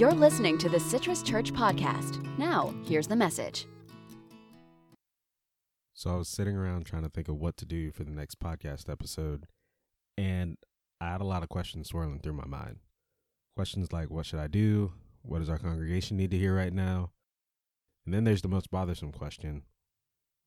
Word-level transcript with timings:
You're 0.00 0.14
listening 0.14 0.56
to 0.56 0.70
the 0.70 0.80
Citrus 0.80 1.22
Church 1.22 1.52
Podcast. 1.52 2.26
Now, 2.38 2.74
here's 2.86 3.06
the 3.06 3.16
message. 3.16 3.66
So 5.92 6.08
I 6.08 6.16
was 6.16 6.26
sitting 6.26 6.56
around 6.56 6.86
trying 6.86 7.02
to 7.02 7.10
think 7.10 7.28
of 7.28 7.36
what 7.36 7.58
to 7.58 7.66
do 7.66 7.92
for 7.92 8.04
the 8.04 8.10
next 8.10 8.40
podcast 8.40 8.88
episode, 8.88 9.44
and 10.16 10.56
I 11.02 11.10
had 11.10 11.20
a 11.20 11.26
lot 11.26 11.42
of 11.42 11.50
questions 11.50 11.88
swirling 11.88 12.20
through 12.20 12.32
my 12.32 12.46
mind. 12.46 12.78
Questions 13.54 13.92
like, 13.92 14.08
what 14.08 14.24
should 14.24 14.38
I 14.38 14.46
do? 14.46 14.94
What 15.20 15.40
does 15.40 15.50
our 15.50 15.58
congregation 15.58 16.16
need 16.16 16.30
to 16.30 16.38
hear 16.38 16.56
right 16.56 16.72
now? 16.72 17.10
And 18.06 18.14
then 18.14 18.24
there's 18.24 18.40
the 18.40 18.48
most 18.48 18.70
bothersome 18.70 19.12
question 19.12 19.64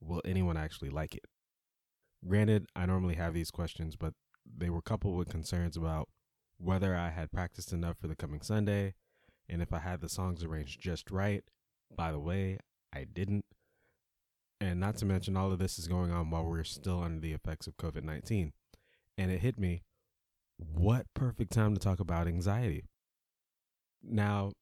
Will 0.01 0.23
anyone 0.25 0.57
actually 0.57 0.89
like 0.89 1.13
it? 1.13 1.25
Granted, 2.27 2.65
I 2.76 2.88
normally 2.88 3.17
have 3.17 3.35
these 3.35 3.51
questions, 3.51 3.95
but 3.98 4.15
they 4.51 4.71
were 4.71 4.81
coupled 4.81 5.15
with 5.15 5.29
concerns 5.29 5.77
about 5.77 6.09
whether 6.57 6.95
I 6.95 7.12
had 7.12 7.31
practiced 7.31 7.71
enough 7.71 7.99
for 7.99 8.07
the 8.07 8.15
coming 8.15 8.41
Sunday, 8.41 8.95
and 9.49 9.61
if 9.61 9.73
I 9.73 9.79
had 9.79 10.02
the 10.02 10.09
songs 10.09 10.43
arranged 10.43 10.81
just 10.81 11.11
right. 11.11 11.43
By 11.95 12.11
the 12.11 12.20
way, 12.20 12.57
I 12.93 13.05
didn't. 13.05 13.45
And 14.59 14.79
not 14.79 14.97
to 14.97 15.05
mention, 15.05 15.35
all 15.35 15.51
of 15.51 15.59
this 15.59 15.77
is 15.77 15.88
going 15.88 16.11
on 16.11 16.29
while 16.29 16.45
we're 16.45 16.63
still 16.63 17.01
under 17.01 17.20
the 17.20 17.34
effects 17.34 17.67
of 17.67 17.77
COVID 17.77 18.03
19. 18.03 18.53
And 19.17 19.31
it 19.31 19.41
hit 19.41 19.59
me 19.59 19.84
what 20.57 21.05
perfect 21.13 21.51
time 21.51 21.73
to 21.73 21.79
talk 21.79 21.99
about 21.99 22.27
anxiety. 22.27 22.85
Now, 24.01 24.53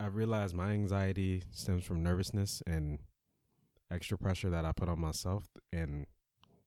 I 0.00 0.06
realize 0.06 0.52
my 0.52 0.70
anxiety 0.70 1.44
stems 1.52 1.84
from 1.84 2.02
nervousness 2.02 2.62
and 2.66 2.98
extra 3.90 4.18
pressure 4.18 4.50
that 4.50 4.64
I 4.64 4.72
put 4.72 4.88
on 4.88 5.00
myself. 5.00 5.44
And 5.72 6.06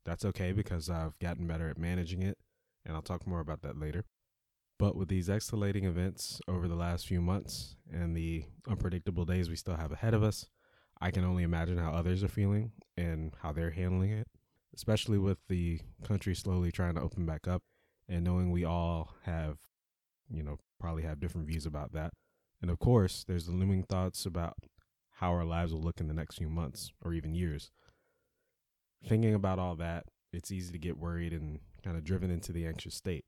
that's 0.05 0.25
okay 0.25 0.53
because 0.53 0.89
I've 0.89 1.19
gotten 1.19 1.47
better 1.47 1.69
at 1.69 1.77
managing 1.77 2.23
it. 2.23 2.37
And 2.85 2.95
I'll 2.95 3.01
talk 3.01 3.27
more 3.27 3.41
about 3.41 3.61
that 3.63 3.77
later. 3.77 4.05
But 4.79 4.95
with 4.95 5.07
these 5.07 5.27
escalating 5.27 5.85
events 5.85 6.39
over 6.47 6.67
the 6.67 6.75
last 6.75 7.07
few 7.07 7.19
months 7.19 7.75
and 7.91 8.15
the 8.15 8.45
unpredictable 8.69 9.25
days 9.25 9.49
we 9.49 9.55
still 9.55 9.75
have 9.75 9.91
ahead 9.91 10.13
of 10.13 10.21
us, 10.21 10.47
I 11.01 11.11
can 11.11 11.23
only 11.23 11.43
imagine 11.43 11.77
how 11.77 11.91
others 11.91 12.23
are 12.23 12.27
feeling 12.27 12.71
and 12.95 13.33
how 13.41 13.53
they're 13.53 13.71
handling 13.71 14.11
it, 14.11 14.27
especially 14.75 15.17
with 15.17 15.39
the 15.47 15.79
country 16.03 16.35
slowly 16.35 16.71
trying 16.71 16.95
to 16.95 17.01
open 17.01 17.25
back 17.25 17.47
up 17.47 17.63
and 18.07 18.23
knowing 18.23 18.51
we 18.51 18.65
all 18.65 19.15
have, 19.23 19.57
you 20.29 20.43
know, 20.43 20.57
probably 20.79 21.03
have 21.03 21.19
different 21.19 21.47
views 21.47 21.65
about 21.65 21.93
that. 21.93 22.13
And 22.61 22.69
of 22.69 22.79
course, 22.79 23.23
there's 23.27 23.45
the 23.45 23.53
looming 23.53 23.83
thoughts 23.83 24.25
about 24.25 24.57
how 25.19 25.31
our 25.31 25.45
lives 25.45 25.73
will 25.73 25.81
look 25.81 25.99
in 25.99 26.07
the 26.07 26.13
next 26.13 26.37
few 26.37 26.49
months 26.49 26.91
or 27.03 27.13
even 27.13 27.33
years. 27.33 27.71
Thinking 29.07 29.33
about 29.33 29.59
all 29.59 29.75
that, 29.75 30.05
it's 30.31 30.51
easy 30.51 30.71
to 30.71 30.79
get 30.79 30.97
worried 30.97 31.33
and 31.33 31.59
kind 31.83 31.97
of 31.97 32.03
driven 32.03 32.29
into 32.29 32.51
the 32.51 32.65
anxious 32.65 32.95
state. 32.95 33.25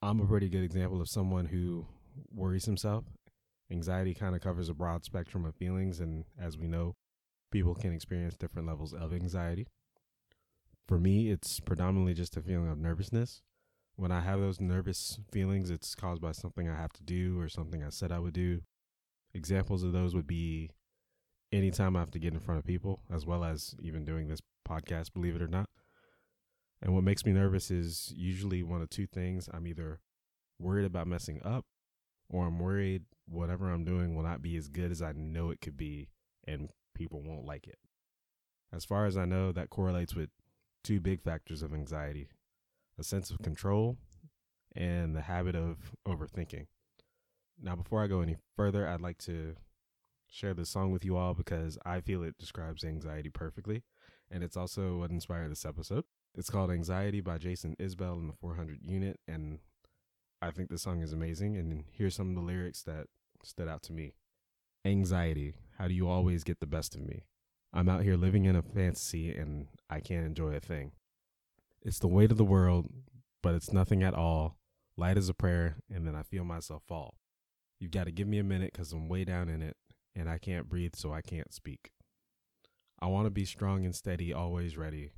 I'm 0.00 0.20
a 0.20 0.26
pretty 0.26 0.48
good 0.48 0.62
example 0.62 1.00
of 1.00 1.08
someone 1.08 1.46
who 1.46 1.86
worries 2.32 2.66
himself. 2.66 3.04
Anxiety 3.70 4.14
kind 4.14 4.36
of 4.36 4.40
covers 4.40 4.68
a 4.68 4.74
broad 4.74 5.04
spectrum 5.04 5.44
of 5.44 5.56
feelings, 5.56 5.98
and 5.98 6.24
as 6.40 6.56
we 6.56 6.68
know, 6.68 6.94
people 7.50 7.74
can 7.74 7.92
experience 7.92 8.36
different 8.36 8.68
levels 8.68 8.94
of 8.94 9.12
anxiety. 9.12 9.66
For 10.86 10.98
me, 10.98 11.30
it's 11.30 11.58
predominantly 11.58 12.14
just 12.14 12.36
a 12.36 12.40
feeling 12.40 12.68
of 12.68 12.78
nervousness. 12.78 13.42
When 13.96 14.12
I 14.12 14.20
have 14.20 14.38
those 14.38 14.60
nervous 14.60 15.18
feelings, 15.32 15.68
it's 15.68 15.96
caused 15.96 16.22
by 16.22 16.30
something 16.32 16.68
I 16.68 16.76
have 16.76 16.92
to 16.92 17.02
do 17.02 17.40
or 17.40 17.48
something 17.48 17.82
I 17.82 17.88
said 17.90 18.12
I 18.12 18.20
would 18.20 18.34
do. 18.34 18.60
Examples 19.34 19.82
of 19.82 19.92
those 19.92 20.14
would 20.14 20.28
be 20.28 20.70
anytime 21.50 21.96
I 21.96 22.00
have 22.00 22.12
to 22.12 22.20
get 22.20 22.32
in 22.32 22.38
front 22.38 22.60
of 22.60 22.64
people, 22.64 23.00
as 23.12 23.26
well 23.26 23.42
as 23.42 23.74
even 23.82 24.04
doing 24.04 24.28
this 24.28 24.40
podcast, 24.66 25.12
believe 25.12 25.34
it 25.34 25.42
or 25.42 25.48
not. 25.48 25.68
And 26.80 26.94
what 26.94 27.04
makes 27.04 27.24
me 27.24 27.32
nervous 27.32 27.70
is 27.70 28.12
usually 28.16 28.62
one 28.62 28.82
of 28.82 28.90
two 28.90 29.06
things. 29.06 29.48
I'm 29.52 29.66
either 29.66 30.00
worried 30.58 30.84
about 30.84 31.06
messing 31.06 31.40
up 31.44 31.66
or 32.28 32.46
I'm 32.46 32.58
worried 32.58 33.04
whatever 33.26 33.70
I'm 33.70 33.84
doing 33.84 34.14
will 34.14 34.22
not 34.22 34.42
be 34.42 34.56
as 34.56 34.68
good 34.68 34.90
as 34.90 35.02
I 35.02 35.12
know 35.12 35.50
it 35.50 35.60
could 35.60 35.76
be 35.76 36.08
and 36.46 36.70
people 36.94 37.22
won't 37.22 37.44
like 37.44 37.66
it. 37.66 37.78
As 38.72 38.84
far 38.84 39.06
as 39.06 39.16
I 39.16 39.24
know, 39.24 39.52
that 39.52 39.70
correlates 39.70 40.14
with 40.14 40.30
two 40.84 41.00
big 41.00 41.22
factors 41.22 41.62
of 41.62 41.74
anxiety 41.74 42.28
a 42.98 43.04
sense 43.04 43.30
of 43.30 43.38
control 43.38 43.96
and 44.74 45.14
the 45.14 45.22
habit 45.22 45.54
of 45.54 45.92
overthinking. 46.06 46.66
Now, 47.60 47.76
before 47.76 48.02
I 48.02 48.08
go 48.08 48.22
any 48.22 48.36
further, 48.56 48.88
I'd 48.88 49.00
like 49.00 49.18
to 49.18 49.54
share 50.28 50.52
this 50.52 50.68
song 50.68 50.90
with 50.90 51.04
you 51.04 51.16
all 51.16 51.34
because 51.34 51.78
I 51.84 52.00
feel 52.00 52.22
it 52.22 52.38
describes 52.38 52.84
anxiety 52.84 53.30
perfectly, 53.30 53.84
and 54.30 54.42
it's 54.42 54.56
also 54.56 54.98
what 54.98 55.10
inspired 55.10 55.50
this 55.50 55.64
episode. 55.64 56.04
It's 56.38 56.50
called 56.50 56.70
Anxiety 56.70 57.20
by 57.20 57.36
Jason 57.38 57.74
Isbell 57.80 58.20
in 58.20 58.28
the 58.28 58.32
400 58.32 58.78
unit, 58.84 59.18
and 59.26 59.58
I 60.40 60.52
think 60.52 60.70
the 60.70 60.78
song 60.78 61.02
is 61.02 61.12
amazing. 61.12 61.56
And 61.56 61.82
here's 61.90 62.14
some 62.14 62.28
of 62.28 62.36
the 62.36 62.40
lyrics 62.40 62.80
that 62.84 63.08
stood 63.42 63.66
out 63.66 63.82
to 63.82 63.92
me 63.92 64.14
Anxiety, 64.84 65.54
how 65.78 65.88
do 65.88 65.94
you 65.94 66.08
always 66.08 66.44
get 66.44 66.60
the 66.60 66.66
best 66.66 66.94
of 66.94 67.00
me? 67.00 67.24
I'm 67.72 67.88
out 67.88 68.04
here 68.04 68.16
living 68.16 68.44
in 68.44 68.54
a 68.54 68.62
fantasy 68.62 69.32
and 69.32 69.66
I 69.90 69.98
can't 69.98 70.24
enjoy 70.24 70.54
a 70.54 70.60
thing. 70.60 70.92
It's 71.82 71.98
the 71.98 72.06
weight 72.06 72.30
of 72.30 72.38
the 72.38 72.44
world, 72.44 72.86
but 73.42 73.56
it's 73.56 73.72
nothing 73.72 74.04
at 74.04 74.14
all. 74.14 74.58
Light 74.96 75.18
as 75.18 75.28
a 75.28 75.34
prayer, 75.34 75.78
and 75.92 76.06
then 76.06 76.14
I 76.14 76.22
feel 76.22 76.44
myself 76.44 76.84
fall. 76.86 77.16
You've 77.80 77.90
got 77.90 78.04
to 78.04 78.12
give 78.12 78.28
me 78.28 78.38
a 78.38 78.44
minute 78.44 78.72
because 78.72 78.92
I'm 78.92 79.08
way 79.08 79.24
down 79.24 79.48
in 79.48 79.60
it 79.60 79.76
and 80.14 80.30
I 80.30 80.38
can't 80.38 80.68
breathe, 80.68 80.94
so 80.94 81.12
I 81.12 81.20
can't 81.20 81.52
speak. 81.52 81.90
I 83.00 83.06
want 83.06 83.26
to 83.26 83.30
be 83.30 83.44
strong 83.44 83.84
and 83.84 83.94
steady, 83.94 84.32
always 84.32 84.76
ready. 84.76 85.10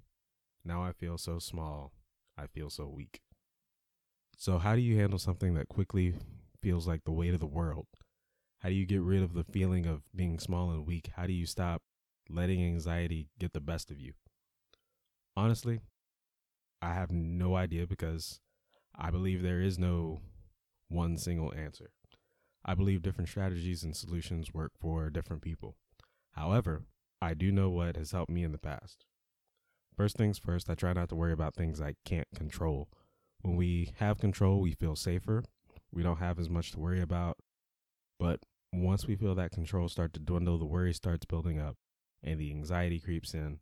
Now 0.65 0.82
I 0.82 0.93
feel 0.93 1.19
so 1.19 1.38
small. 1.38 1.93
I 2.37 2.47
feel 2.47 2.71
so 2.71 2.87
weak. 2.87 3.21
So, 4.37 4.59
how 4.59 4.75
do 4.75 4.81
you 4.81 4.97
handle 4.98 5.19
something 5.19 5.54
that 5.54 5.69
quickly 5.69 6.15
feels 6.62 6.87
like 6.87 7.04
the 7.04 7.12
weight 7.12 7.34
of 7.34 7.41
the 7.41 7.47
world? 7.47 7.87
How 8.60 8.69
do 8.69 8.75
you 8.75 8.87
get 8.87 9.03
rid 9.03 9.22
of 9.22 9.34
the 9.34 9.44
feeling 9.44 9.87
of 9.87 10.03
being 10.15 10.38
small 10.38 10.71
and 10.71 10.87
weak? 10.87 11.10
How 11.16 11.26
do 11.26 11.32
you 11.32 11.47
stop 11.47 11.82
letting 12.28 12.62
anxiety 12.62 13.28
get 13.38 13.53
the 13.53 13.60
best 13.60 13.91
of 13.91 13.98
you? 13.98 14.12
Honestly, 15.37 15.81
I 16.82 16.94
have 16.94 17.10
no 17.10 17.56
idea 17.56 17.87
because 17.87 18.41
I 18.94 19.10
believe 19.10 19.42
there 19.42 19.60
is 19.60 19.78
no 19.78 20.21
one 20.88 21.16
single 21.16 21.53
answer. 21.54 21.91
I 22.65 22.75
believe 22.75 23.03
different 23.03 23.28
strategies 23.28 23.82
and 23.82 23.97
solutions 23.97 24.53
work 24.53 24.72
for 24.78 25.09
different 25.10 25.42
people. 25.42 25.77
However, 26.32 26.84
I 27.22 27.34
do 27.34 27.50
know 27.50 27.71
what 27.71 27.97
has 27.97 28.12
helped 28.12 28.31
me 28.31 28.44
in 28.44 28.53
the 28.53 28.59
past. 28.59 29.04
First 30.00 30.16
things 30.16 30.38
first, 30.38 30.70
I 30.70 30.74
try 30.74 30.94
not 30.94 31.10
to 31.10 31.14
worry 31.14 31.34
about 31.34 31.54
things 31.54 31.78
I 31.78 31.94
can't 32.06 32.26
control. 32.34 32.88
When 33.42 33.54
we 33.54 33.92
have 33.98 34.16
control, 34.16 34.58
we 34.58 34.72
feel 34.72 34.96
safer. 34.96 35.44
We 35.92 36.02
don't 36.02 36.20
have 36.20 36.38
as 36.38 36.48
much 36.48 36.72
to 36.72 36.80
worry 36.80 37.02
about. 37.02 37.36
But 38.18 38.40
once 38.72 39.06
we 39.06 39.14
feel 39.14 39.34
that 39.34 39.50
control 39.50 39.90
start 39.90 40.14
to 40.14 40.18
dwindle, 40.18 40.56
the 40.56 40.64
worry 40.64 40.94
starts 40.94 41.26
building 41.26 41.60
up 41.60 41.76
and 42.24 42.40
the 42.40 42.50
anxiety 42.50 42.98
creeps 42.98 43.34
in. 43.34 43.58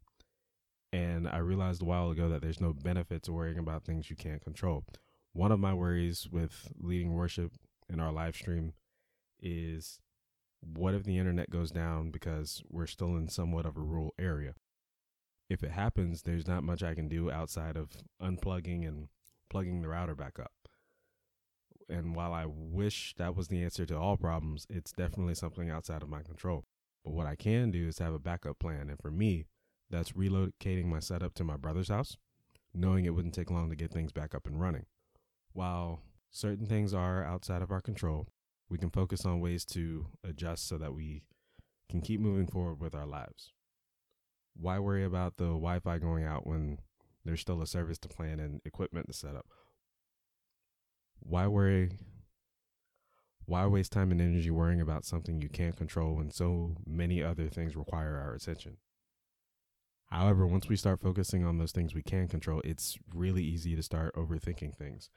And 0.92 1.28
I 1.28 1.38
realized 1.38 1.82
a 1.82 1.86
while 1.86 2.08
ago 2.08 2.28
that 2.28 2.40
there's 2.40 2.60
no 2.60 2.72
benefit 2.72 3.24
to 3.24 3.32
worrying 3.32 3.58
about 3.58 3.82
things 3.82 4.08
you 4.08 4.14
can't 4.14 4.40
control. 4.40 4.84
One 5.32 5.50
of 5.50 5.58
my 5.58 5.74
worries 5.74 6.28
with 6.30 6.72
leading 6.78 7.14
worship 7.14 7.50
in 7.88 7.98
our 7.98 8.12
live 8.12 8.36
stream 8.36 8.74
is 9.40 9.98
what 10.60 10.94
if 10.94 11.02
the 11.02 11.18
internet 11.18 11.50
goes 11.50 11.72
down 11.72 12.12
because 12.12 12.62
we're 12.68 12.86
still 12.86 13.16
in 13.16 13.26
somewhat 13.26 13.66
of 13.66 13.76
a 13.76 13.80
rural 13.80 14.14
area? 14.20 14.54
If 15.48 15.62
it 15.62 15.70
happens, 15.70 16.22
there's 16.22 16.46
not 16.46 16.62
much 16.62 16.82
I 16.82 16.94
can 16.94 17.08
do 17.08 17.30
outside 17.30 17.76
of 17.76 17.90
unplugging 18.20 18.86
and 18.86 19.08
plugging 19.48 19.80
the 19.80 19.88
router 19.88 20.14
back 20.14 20.38
up. 20.38 20.52
And 21.88 22.14
while 22.14 22.34
I 22.34 22.44
wish 22.46 23.14
that 23.16 23.34
was 23.34 23.48
the 23.48 23.62
answer 23.62 23.86
to 23.86 23.98
all 23.98 24.18
problems, 24.18 24.66
it's 24.68 24.92
definitely 24.92 25.34
something 25.34 25.70
outside 25.70 26.02
of 26.02 26.10
my 26.10 26.22
control. 26.22 26.66
But 27.02 27.14
what 27.14 27.26
I 27.26 27.34
can 27.34 27.70
do 27.70 27.88
is 27.88 27.98
have 27.98 28.12
a 28.12 28.18
backup 28.18 28.58
plan. 28.58 28.90
And 28.90 29.00
for 29.00 29.10
me, 29.10 29.46
that's 29.88 30.12
relocating 30.12 30.84
my 30.84 31.00
setup 31.00 31.32
to 31.34 31.44
my 31.44 31.56
brother's 31.56 31.88
house, 31.88 32.18
knowing 32.74 33.06
it 33.06 33.14
wouldn't 33.14 33.32
take 33.32 33.50
long 33.50 33.70
to 33.70 33.76
get 33.76 33.90
things 33.90 34.12
back 34.12 34.34
up 34.34 34.46
and 34.46 34.60
running. 34.60 34.84
While 35.54 36.02
certain 36.30 36.66
things 36.66 36.92
are 36.92 37.24
outside 37.24 37.62
of 37.62 37.70
our 37.70 37.80
control, 37.80 38.28
we 38.68 38.76
can 38.76 38.90
focus 38.90 39.24
on 39.24 39.40
ways 39.40 39.64
to 39.66 40.08
adjust 40.22 40.68
so 40.68 40.76
that 40.76 40.92
we 40.92 41.22
can 41.88 42.02
keep 42.02 42.20
moving 42.20 42.46
forward 42.46 42.80
with 42.80 42.94
our 42.94 43.06
lives 43.06 43.54
why 44.60 44.78
worry 44.78 45.04
about 45.04 45.36
the 45.36 45.44
Wi-Fi 45.44 45.98
going 45.98 46.24
out 46.24 46.46
when 46.46 46.78
there's 47.24 47.40
still 47.40 47.62
a 47.62 47.66
service 47.66 47.98
to 47.98 48.08
plan 48.08 48.40
and 48.40 48.60
equipment 48.64 49.06
to 49.06 49.12
set 49.12 49.36
up? 49.36 49.46
Why 51.20 51.46
worry? 51.46 51.92
Why 53.44 53.66
waste 53.66 53.92
time 53.92 54.10
and 54.10 54.20
energy 54.20 54.50
worrying 54.50 54.80
about 54.80 55.04
something 55.04 55.40
you 55.40 55.48
can't 55.48 55.76
control 55.76 56.16
when 56.16 56.30
so 56.30 56.76
many 56.86 57.22
other 57.22 57.48
things 57.48 57.76
require 57.76 58.16
our 58.16 58.34
attention? 58.34 58.76
However, 60.10 60.46
once 60.46 60.68
we 60.68 60.76
start 60.76 61.00
focusing 61.00 61.44
on 61.44 61.58
those 61.58 61.72
things 61.72 61.94
we 61.94 62.02
can 62.02 62.28
control, 62.28 62.60
it's 62.64 62.98
really 63.14 63.42
easy 63.42 63.76
to 63.76 63.82
start 63.82 64.14
overthinking 64.14 64.74
things. 64.74 65.10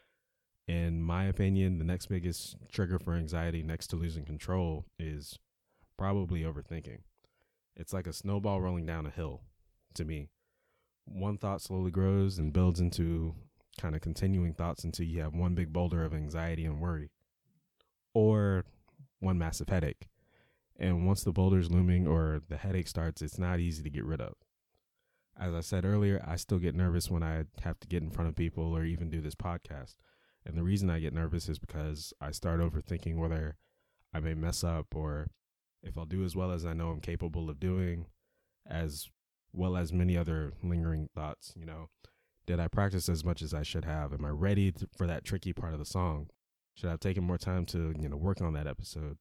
In 0.68 1.02
my 1.02 1.26
opinion, 1.26 1.78
the 1.78 1.86
next 1.86 2.08
biggest 2.08 2.56
trigger 2.72 3.00
for 3.00 3.16
anxiety 3.16 3.64
next 3.64 3.88
to 3.88 3.96
losing 3.96 4.26
control 4.26 4.86
is 5.00 5.40
probably 5.98 6.42
overthinking. 6.42 7.00
It's 7.76 7.94
like 7.94 8.08
a 8.08 8.14
snowball 8.14 8.62
rolling 8.62 8.86
down 8.86 9.06
a 9.06 9.10
hill 9.10 9.42
to 9.96 10.06
me. 10.06 10.30
One 11.06 11.38
thought 11.38 11.62
slowly 11.62 11.92
grows 11.92 12.38
and 12.38 12.54
builds 12.54 12.80
into 12.80 13.36
kind 13.80 13.96
of 13.96 14.02
continuing 14.02 14.54
thoughts 14.54 14.84
until 14.84 15.06
you 15.06 15.22
have 15.22 15.34
one 15.34 15.56
big 15.56 15.74
boulder 15.74 16.04
of 16.04 16.14
anxiety 16.14 16.66
and 16.66 16.80
worry. 16.80 17.10
or 18.14 18.66
one 19.20 19.38
massive 19.38 19.70
headache. 19.70 20.08
And 20.78 21.06
once 21.06 21.24
the 21.24 21.32
boulder's 21.32 21.72
looming 21.72 22.08
or 22.08 22.42
the 22.50 22.58
headache 22.58 22.88
starts, 22.88 23.22
it's 23.22 23.38
not 23.38 23.60
easy 23.60 23.84
to 23.84 23.90
get 23.90 24.04
rid 24.04 24.20
of. 24.20 24.34
As 25.40 25.54
I 25.54 25.62
said 25.62 25.86
earlier, 25.86 26.24
I 26.28 26.36
still 26.36 26.60
get 26.60 26.76
nervous 26.76 27.10
when 27.10 27.24
I 27.24 27.46
have 27.62 27.80
to 27.80 27.88
get 27.88 28.04
in 28.04 28.10
front 28.10 28.30
of 28.30 28.36
people 28.36 28.76
or 28.76 28.84
even 28.84 29.10
do 29.10 29.22
this 29.22 29.36
podcast. 29.36 29.96
And 30.46 30.58
the 30.58 30.64
reason 30.64 30.90
I 30.90 31.00
get 31.00 31.14
nervous 31.14 31.48
is 31.48 31.60
because 31.60 32.14
I 32.20 32.32
start 32.32 32.60
overthinking 32.60 33.18
whether 33.18 33.58
I 34.14 34.20
may 34.20 34.34
mess 34.34 34.64
up 34.64 34.96
or 34.96 35.28
if 35.84 35.98
I'll 35.98 36.06
do 36.06 36.24
as 36.24 36.36
well 36.36 36.52
as 36.52 36.66
I 36.66 36.74
know 36.74 36.90
I'm 36.90 37.02
capable 37.02 37.50
of 37.50 37.60
doing, 37.60 38.06
as 38.68 39.10
well 39.54 39.76
as 39.76 39.92
many 39.92 40.18
other 40.18 40.54
lingering 40.64 41.10
thoughts. 41.14 41.54
You 41.56 41.66
know, 41.66 41.90
did 42.46 42.60
I 42.60 42.68
practice 42.68 43.10
as 43.10 43.24
much 43.24 43.42
as 43.42 43.54
I 43.54 43.64
should 43.64 43.86
have? 43.86 44.14
Am 44.14 44.26
I 44.26 44.30
ready 44.30 44.74
for 44.96 45.08
that 45.08 45.24
tricky 45.24 45.54
part 45.54 45.74
of 45.74 45.80
the 45.80 45.86
song? 45.86 46.28
Should 46.76 46.88
I 46.88 46.92
have 46.92 47.00
taken 47.00 47.24
more 47.24 47.38
time 47.38 47.66
to, 47.68 47.94
you 48.00 48.10
know, 48.10 48.18
work 48.18 48.42
on 48.42 48.54
that 48.54 48.68
episode? 48.68 49.18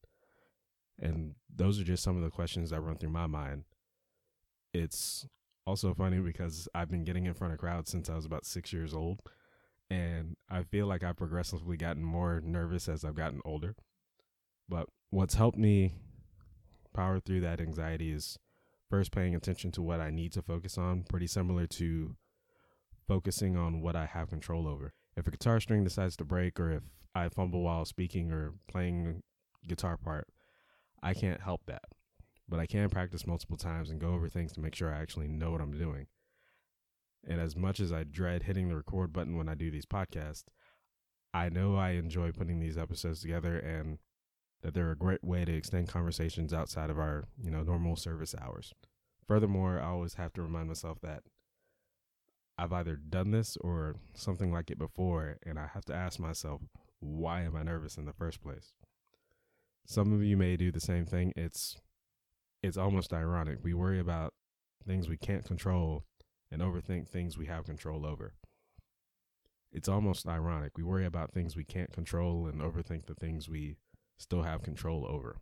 And 0.99 1.35
those 1.53 1.79
are 1.79 1.83
just 1.83 2.03
some 2.03 2.15
of 2.15 2.23
the 2.23 2.29
questions 2.29 2.69
that 2.69 2.81
run 2.81 2.97
through 2.97 3.09
my 3.09 3.27
mind. 3.27 3.63
It's 4.73 5.27
also 5.65 5.93
funny 5.93 6.19
because 6.19 6.67
I've 6.73 6.89
been 6.89 7.03
getting 7.03 7.25
in 7.25 7.33
front 7.33 7.53
of 7.53 7.59
crowds 7.59 7.91
since 7.91 8.09
I 8.09 8.15
was 8.15 8.25
about 8.25 8.45
six 8.45 8.71
years 8.71 8.93
old. 8.93 9.21
And 9.89 10.37
I 10.49 10.63
feel 10.63 10.87
like 10.87 11.03
I've 11.03 11.17
progressively 11.17 11.75
gotten 11.75 12.03
more 12.03 12.39
nervous 12.41 12.87
as 12.87 13.03
I've 13.03 13.15
gotten 13.15 13.41
older. 13.43 13.75
But 14.69 14.87
what's 15.09 15.35
helped 15.35 15.57
me 15.57 15.95
power 16.93 17.19
through 17.19 17.41
that 17.41 17.59
anxiety 17.59 18.11
is 18.11 18.37
first 18.89 19.11
paying 19.11 19.35
attention 19.35 19.71
to 19.71 19.81
what 19.81 20.01
I 20.01 20.09
need 20.09 20.33
to 20.33 20.41
focus 20.41 20.77
on, 20.77 21.03
pretty 21.03 21.27
similar 21.27 21.65
to 21.67 22.15
focusing 23.07 23.57
on 23.57 23.81
what 23.81 23.95
I 23.95 24.05
have 24.05 24.29
control 24.29 24.67
over. 24.67 24.93
If 25.15 25.27
a 25.27 25.31
guitar 25.31 25.59
string 25.59 25.83
decides 25.83 26.15
to 26.17 26.25
break, 26.25 26.59
or 26.59 26.71
if 26.71 26.83
I 27.13 27.27
fumble 27.29 27.63
while 27.63 27.85
speaking 27.85 28.31
or 28.31 28.53
playing 28.67 29.23
guitar 29.67 29.97
part, 29.97 30.27
I 31.03 31.13
can't 31.13 31.41
help 31.41 31.61
that. 31.67 31.83
But 32.47 32.59
I 32.59 32.65
can 32.65 32.89
practice 32.89 33.27
multiple 33.27 33.57
times 33.57 33.89
and 33.89 33.99
go 33.99 34.13
over 34.13 34.29
things 34.29 34.51
to 34.53 34.61
make 34.61 34.75
sure 34.75 34.93
I 34.93 35.01
actually 35.01 35.27
know 35.27 35.51
what 35.51 35.61
I'm 35.61 35.77
doing. 35.77 36.07
And 37.27 37.39
as 37.39 37.55
much 37.55 37.79
as 37.79 37.93
I 37.93 38.03
dread 38.03 38.43
hitting 38.43 38.67
the 38.67 38.75
record 38.75 39.13
button 39.13 39.37
when 39.37 39.47
I 39.47 39.55
do 39.55 39.71
these 39.71 39.85
podcasts, 39.85 40.43
I 41.33 41.49
know 41.49 41.75
I 41.75 41.91
enjoy 41.91 42.31
putting 42.31 42.59
these 42.59 42.77
episodes 42.77 43.21
together 43.21 43.57
and 43.57 43.99
that 44.61 44.73
they're 44.73 44.91
a 44.91 44.97
great 44.97 45.23
way 45.23 45.45
to 45.45 45.53
extend 45.53 45.87
conversations 45.87 46.53
outside 46.53 46.89
of 46.89 46.99
our, 46.99 47.25
you 47.41 47.51
know, 47.51 47.63
normal 47.63 47.95
service 47.95 48.35
hours. 48.39 48.73
Furthermore, 49.27 49.79
I 49.79 49.87
always 49.87 50.15
have 50.15 50.33
to 50.33 50.41
remind 50.41 50.67
myself 50.67 50.99
that 51.01 51.23
I've 52.57 52.73
either 52.73 52.95
done 52.95 53.31
this 53.31 53.57
or 53.61 53.95
something 54.13 54.51
like 54.51 54.69
it 54.69 54.77
before, 54.77 55.37
and 55.45 55.57
I 55.57 55.67
have 55.73 55.85
to 55.85 55.95
ask 55.95 56.19
myself, 56.19 56.61
why 56.99 57.41
am 57.41 57.55
I 57.55 57.63
nervous 57.63 57.97
in 57.97 58.05
the 58.05 58.13
first 58.13 58.41
place? 58.41 58.73
Some 59.85 60.13
of 60.13 60.23
you 60.23 60.37
may 60.37 60.57
do 60.57 60.71
the 60.71 60.79
same 60.79 61.05
thing. 61.05 61.33
It's 61.35 61.77
it's 62.61 62.77
almost 62.77 63.13
ironic. 63.13 63.59
We 63.63 63.73
worry 63.73 63.99
about 63.99 64.33
things 64.85 65.09
we 65.09 65.17
can't 65.17 65.43
control 65.43 66.03
and 66.51 66.61
overthink 66.61 67.07
things 67.07 67.37
we 67.37 67.47
have 67.47 67.65
control 67.65 68.05
over. 68.05 68.33
It's 69.71 69.89
almost 69.89 70.27
ironic. 70.27 70.77
We 70.77 70.83
worry 70.83 71.05
about 71.05 71.31
things 71.31 71.55
we 71.55 71.63
can't 71.63 71.91
control 71.91 72.45
and 72.45 72.61
overthink 72.61 73.05
the 73.05 73.15
things 73.15 73.49
we 73.49 73.77
still 74.21 74.43
have 74.43 74.63
control 74.63 75.05
over. 75.09 75.37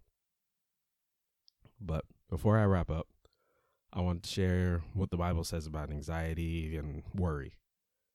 But 1.80 2.06
before 2.30 2.58
I 2.58 2.66
wrap 2.66 2.90
up, 2.90 3.08
I 3.92 4.02
want 4.02 4.24
to 4.24 4.30
share 4.30 4.82
what 4.94 5.10
the 5.10 5.18
Bible 5.18 5.44
says 5.44 5.66
about 5.66 5.90
anxiety 5.90 6.76
and 6.78 7.04
worry. 7.16 7.54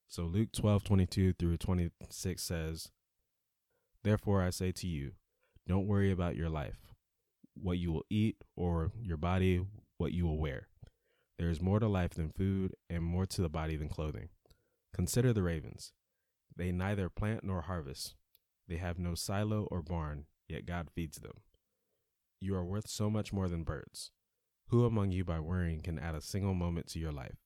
So 0.08 0.22
Luke 0.24 0.50
12, 0.52 0.84
22 0.84 1.32
through 1.34 1.56
26 1.56 2.42
says, 2.42 2.90
Therefore 4.02 4.42
I 4.42 4.50
say 4.50 4.70
to 4.72 4.86
you, 4.86 5.12
don't 5.66 5.86
worry 5.86 6.10
about 6.12 6.36
your 6.36 6.50
life, 6.50 6.94
what 7.54 7.78
you 7.78 7.90
will 7.90 8.04
eat, 8.10 8.36
or 8.54 8.92
your 9.00 9.16
body, 9.16 9.64
what 9.96 10.12
you 10.12 10.26
will 10.26 10.38
wear. 10.38 10.68
There 11.38 11.48
is 11.48 11.60
more 11.60 11.80
to 11.80 11.88
life 11.88 12.14
than 12.14 12.30
food, 12.30 12.74
and 12.88 13.02
more 13.02 13.26
to 13.26 13.42
the 13.42 13.48
body 13.48 13.76
than 13.76 13.88
clothing. 13.88 14.28
Consider 14.94 15.32
the 15.32 15.42
ravens. 15.42 15.92
They 16.54 16.70
neither 16.70 17.08
plant 17.08 17.42
nor 17.42 17.62
harvest. 17.62 18.14
They 18.68 18.76
have 18.76 18.98
no 18.98 19.14
silo 19.14 19.66
or 19.70 19.82
barn, 19.82 20.26
yet 20.48 20.66
God 20.66 20.88
feeds 20.94 21.18
them. 21.18 21.38
You 22.40 22.54
are 22.56 22.64
worth 22.64 22.88
so 22.88 23.10
much 23.10 23.32
more 23.32 23.48
than 23.48 23.64
birds. 23.64 24.10
Who 24.68 24.84
among 24.84 25.12
you 25.12 25.24
by 25.24 25.40
worrying 25.40 25.80
can 25.80 25.98
add 25.98 26.14
a 26.14 26.20
single 26.20 26.54
moment 26.54 26.88
to 26.88 26.98
your 26.98 27.12
life? 27.12 27.36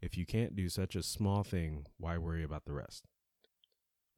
If 0.00 0.16
you 0.16 0.24
can't 0.26 0.54
do 0.54 0.68
such 0.68 0.94
a 0.94 1.02
small 1.02 1.42
thing, 1.42 1.86
why 1.96 2.18
worry 2.18 2.44
about 2.44 2.64
the 2.64 2.72
rest? 2.72 3.04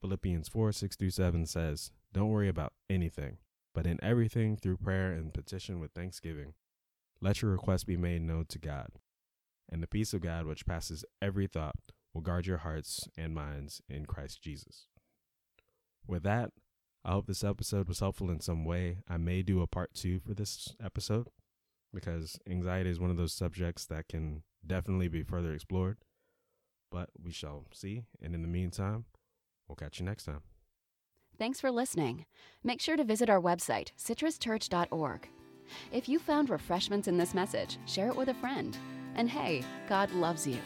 Philippians 0.00 0.48
4 0.48 0.72
6 0.72 0.96
through 0.96 1.10
7 1.10 1.46
says, 1.46 1.90
Don't 2.12 2.28
worry 2.28 2.48
about 2.48 2.72
anything, 2.88 3.38
but 3.74 3.86
in 3.86 4.02
everything 4.02 4.56
through 4.56 4.78
prayer 4.78 5.12
and 5.12 5.32
petition 5.32 5.80
with 5.80 5.92
thanksgiving, 5.92 6.54
let 7.20 7.42
your 7.42 7.50
requests 7.50 7.84
be 7.84 7.96
made 7.96 8.22
known 8.22 8.46
to 8.46 8.58
God. 8.58 8.88
And 9.70 9.82
the 9.82 9.86
peace 9.86 10.12
of 10.12 10.22
God, 10.22 10.46
which 10.46 10.66
passes 10.66 11.04
every 11.22 11.46
thought, 11.46 11.76
will 12.12 12.22
guard 12.22 12.46
your 12.46 12.58
hearts 12.58 13.08
and 13.16 13.34
minds 13.34 13.80
in 13.88 14.06
Christ 14.06 14.42
Jesus. 14.42 14.86
With 16.06 16.22
that, 16.24 16.50
I 17.04 17.12
hope 17.12 17.26
this 17.26 17.44
episode 17.44 17.88
was 17.88 18.00
helpful 18.00 18.30
in 18.30 18.40
some 18.40 18.64
way. 18.64 18.98
I 19.08 19.16
may 19.16 19.42
do 19.42 19.62
a 19.62 19.66
part 19.66 19.94
two 19.94 20.18
for 20.20 20.34
this 20.34 20.74
episode 20.84 21.28
because 21.94 22.38
anxiety 22.48 22.90
is 22.90 23.00
one 23.00 23.10
of 23.10 23.16
those 23.16 23.32
subjects 23.32 23.86
that 23.86 24.08
can 24.08 24.42
definitely 24.66 25.08
be 25.08 25.22
further 25.22 25.52
explored. 25.52 25.98
But 26.90 27.10
we 27.22 27.30
shall 27.30 27.66
see. 27.72 28.02
And 28.22 28.34
in 28.34 28.42
the 28.42 28.48
meantime, 28.48 29.04
we'll 29.66 29.76
catch 29.76 30.00
you 30.00 30.04
next 30.04 30.24
time. 30.24 30.42
Thanks 31.38 31.60
for 31.60 31.70
listening. 31.70 32.26
Make 32.62 32.82
sure 32.82 32.96
to 32.96 33.04
visit 33.04 33.30
our 33.30 33.40
website, 33.40 33.92
citruschurch.org. 33.98 35.28
If 35.92 36.08
you 36.08 36.18
found 36.18 36.50
refreshments 36.50 37.08
in 37.08 37.16
this 37.16 37.32
message, 37.32 37.78
share 37.86 38.08
it 38.08 38.16
with 38.16 38.28
a 38.28 38.34
friend. 38.34 38.76
And 39.14 39.30
hey, 39.30 39.62
God 39.88 40.10
loves 40.12 40.46
you. 40.46 40.58